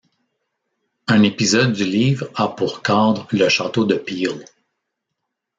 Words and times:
Un 1.05 1.21
épisode 1.21 1.73
du 1.73 1.85
livre 1.85 2.27
a 2.33 2.47
pour 2.47 2.81
cadre 2.81 3.27
le 3.31 3.47
château 3.49 3.85
de 3.85 3.93
Peel. 3.93 4.45